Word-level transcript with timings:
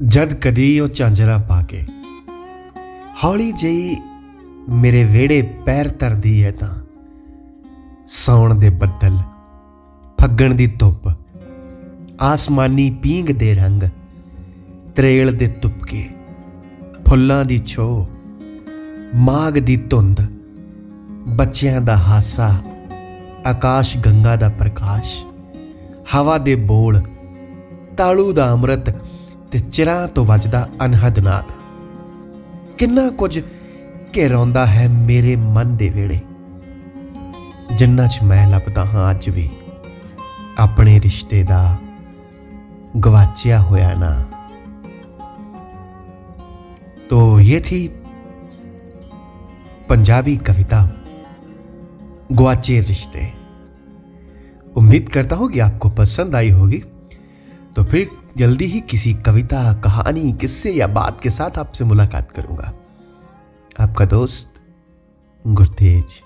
ਜਦ 0.00 0.32
ਕਦੀ 0.34 0.78
ਉਹ 0.80 0.88
ਚਾਂਜਰਾ 0.88 1.36
ਪਾ 1.38 1.60
ਕੇ, 1.62 1.82
ਹੌਲੀ 3.24 3.50
ਜਿਹੀ 3.52 3.96
ਮੇਰੇ 4.72 5.02
ਵਿਹੜੇ 5.04 5.40
ਪੈਰ 5.66 5.88
ਧਰਦੀ 5.88 6.44
ਹੈ 6.44 6.50
ਤਾਂ 6.50 6.68
ਸੌਣ 8.08 8.54
ਦੇ 8.54 8.70
ਬੱਦਲ, 8.70 9.18
ਫੱਗਣ 10.20 10.54
ਦੀ 10.54 10.66
ਧੁੱਪ, 10.78 11.08
ਆਸਮਾਨੀ 12.20 12.88
ਪੀਂਗ 13.02 13.30
ਦੇ 13.30 13.54
ਰੰਗ, 13.54 13.82
ਤਰੇਲ 14.96 15.32
ਦੇ 15.32 15.48
ਤੁਪਕੇ, 15.62 16.08
ਫੁੱਲਾਂ 17.08 17.44
ਦੀ 17.44 17.58
ਛੋ 17.66 18.08
ਮਾਗ 19.14 19.58
ਦੀ 19.58 19.76
ਧੁੰਦ, 19.76 20.20
ਬੱਚਿਆਂ 21.28 21.80
ਦਾ 21.80 21.96
ਹਾਸਾ, 21.98 22.50
ਆਕਾਸ਼ 23.46 23.96
ਗੰਗਾ 23.98 24.36
ਦਾ 24.36 24.48
ਪ੍ਰਕਾਸ਼, 24.48 25.24
ਹਵਾ 26.14 26.38
ਦੇ 26.38 26.54
ਬੋਲ, 26.54 27.02
ਤਾਲੂ 27.96 28.32
ਦਾ 28.32 28.52
ਅੰਮ੍ਰਿਤ 28.52 28.90
ਤੇ 29.51 29.59
ਚਿਰਾਂ 29.59 30.07
ਤੋਂ 30.07 30.25
ਵੱਜਦਾ 30.25 30.67
ਅਨਹਦ 30.85 31.19
ਨਾਦ 31.19 31.51
ਕਿੰਨਾ 32.77 33.09
ਕੁਝ 33.09 33.39
ਘੇਰਾਉਂਦਾ 34.17 34.65
ਹੈ 34.65 34.87
ਮੇਰੇ 34.89 35.35
ਮਨ 35.35 35.75
ਦੇ 35.77 35.89
ਵੇੜੇ 35.89 36.19
ਜਿੰਨਾ 37.75 38.07
ਚ 38.07 38.23
ਮੈਂ 38.23 38.47
ਲੱਭਦਾ 38.49 38.85
ਹਾਂ 38.85 39.11
ਅੱਜ 39.11 39.29
ਵੀ 39.29 39.49
ਆਪਣੇ 40.57 40.99
ਰਿਸ਼ਤੇ 40.99 41.43
ਦਾ 41.43 41.77
ਗਵਾਚਿਆ 42.97 43.59
ਹੋਇਆ 43.61 43.93
ਨਾ 43.93 44.25
तो 47.09 47.39
ये 47.39 47.59
थी 47.61 47.87
पंजाबी 49.89 50.35
कविता 50.37 50.89
ग्वाचे 52.31 52.79
रिश्ते 52.81 53.33
उम्मीद 54.75 55.09
करता 55.09 55.35
हूं 55.35 55.49
कि 55.49 55.59
आपको 55.59 55.89
पसंद 55.89 56.35
आई 56.35 56.49
होगी 56.49 56.77
तो 56.77 56.98
फिर 57.90 58.10
जल्दी 58.36 58.64
ही 58.64 58.80
किसी 58.80 59.14
कविता, 59.14 59.72
कहानी, 59.72 60.32
किस्से 60.32 60.72
या 60.72 60.86
बात 60.86 61.20
के 61.20 61.30
साथ 61.30 61.58
आपसे 61.58 61.84
मुलाकात 61.84 62.30
करूँगा। 62.30 62.72
आपका 63.80 64.04
दोस्त 64.04 64.54
गुरतेज। 65.46 66.22